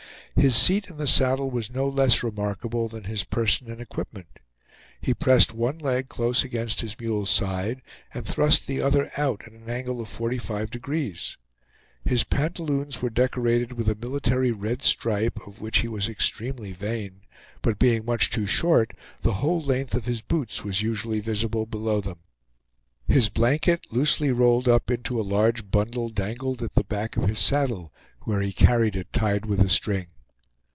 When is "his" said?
0.33-0.55, 3.03-3.25, 6.79-6.97, 12.05-12.23, 20.05-20.21, 23.05-23.27, 27.27-27.39